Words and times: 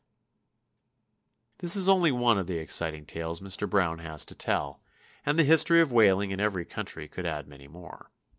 ]This 1.59 1.75
is 1.75 1.87
only 1.87 2.11
one 2.11 2.39
of 2.39 2.47
the 2.47 2.57
exciting 2.57 3.05
tales 3.05 3.39
Mr. 3.39 3.69
Brown 3.69 3.99
has 3.99 4.25
to 4.25 4.33
tell, 4.33 4.81
and 5.27 5.37
the 5.37 5.43
history 5.43 5.79
of 5.79 5.91
whaling 5.91 6.31
in 6.31 6.39
every 6.39 6.65
country 6.65 7.07
could 7.07 7.27
add 7.27 7.47
many 7.47 7.67
more. 7.67 8.09